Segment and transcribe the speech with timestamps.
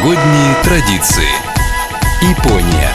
[0.00, 1.28] Новогодние традиции.
[2.22, 2.90] Япония.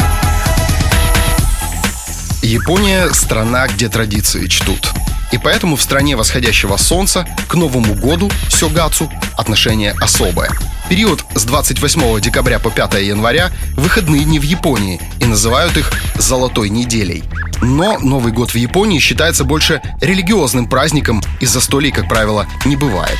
[2.41, 4.91] Япония– страна, где традиции чтут.
[5.31, 10.49] И поэтому в стране восходящего солнца к Новому году, сёгацу, отношение особое.
[10.89, 16.69] Период с 28 декабря по 5 января– выходные дни в Японии, и называют их «золотой
[16.69, 17.23] неделей».
[17.61, 23.19] Но Новый год в Японии считается больше религиозным праздником, и застолий, как правило, не бывает.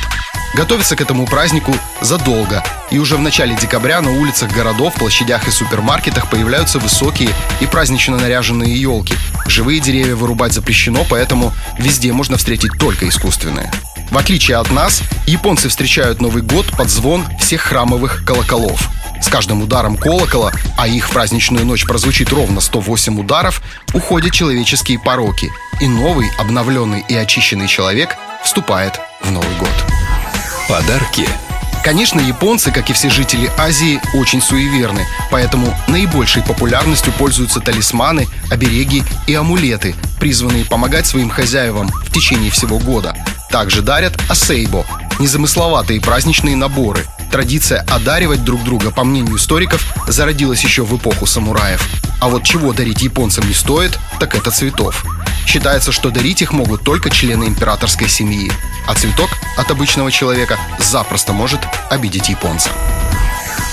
[0.56, 5.50] Готовятся к этому празднику задолго, и уже в начале декабря на улицах городов, площадях и
[5.50, 7.28] супермаркетах появляются высокие
[7.60, 9.14] и празднично наряженные елки.
[9.46, 13.70] Живые деревья вырубать запрещено, поэтому везде можно встретить только искусственные.
[14.10, 18.88] В отличие от нас, японцы встречают Новый год под звон всех храмовых колоколов.
[19.20, 23.60] С каждым ударом колокола, а их в праздничную ночь прозвучит ровно 108 ударов,
[23.92, 25.52] уходят человеческие пороки,
[25.82, 30.05] и новый, обновленный и очищенный человек вступает в Новый год.
[30.68, 31.28] Подарки
[31.84, 39.04] Конечно, японцы, как и все жители Азии, очень суеверны, поэтому наибольшей популярностью пользуются талисманы, обереги
[39.28, 43.14] и амулеты, призванные помогать своим хозяевам в течение всего года.
[43.50, 44.84] Также дарят асейбо–
[45.18, 47.06] незамысловатые праздничные наборы.
[47.30, 51.88] Традиция одаривать друг друга, по мнению историков, зародилась еще в эпоху самураев.
[52.20, 55.04] А вот чего дарить японцам не стоит, так это цветов.
[55.46, 58.50] Считается, что дарить их могут только члены императорской семьи,
[58.86, 62.70] а цветок от обычного человека запросто может обидеть японца.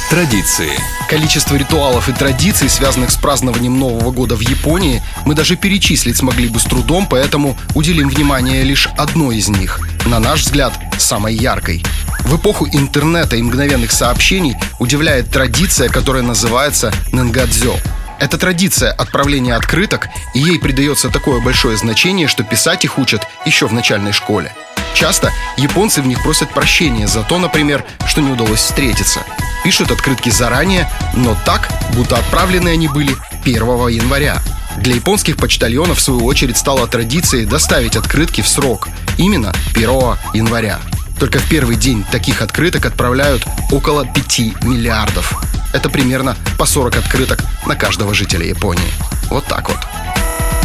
[0.10, 0.72] Традиции
[1.10, 6.48] Количество ритуалов и традиций, связанных с празднованием Нового года в Японии, мы даже перечислить смогли
[6.48, 11.84] бы с трудом, поэтому уделим внимание лишь одной из них, на наш взгляд, самой яркой.
[12.22, 17.76] В эпоху интернета и мгновенных сообщений удивляет традиция, которая называется «ненгадзё»,
[18.24, 23.68] это традиция отправления открыток, и ей придается такое большое значение, что писать их учат еще
[23.68, 24.56] в начальной школе.
[24.94, 29.20] Часто японцы в них просят прощения за то, например, что не удалось встретиться.
[29.66, 34.42] Пишут открытки заранее, но так, будто отправлены они были 1 января.
[34.78, 38.88] Для японских почтальонов, в свою очередь, стала традицией доставить открытки в срок,
[39.18, 39.90] именно 1
[40.34, 40.80] января.
[41.20, 45.44] Только в первый день таких открыток отправляют около 5 миллиардов.
[45.73, 48.94] Это примерно по 40 открыток на каждого жителя Японии.
[49.29, 49.79] Вот так вот.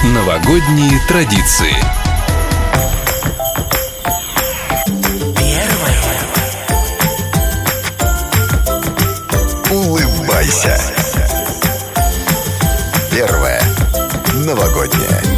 [0.04, 1.74] Новогодние традиции
[9.70, 10.78] Улыбайся.
[13.10, 13.60] Первое.
[14.34, 15.37] Новогоднее.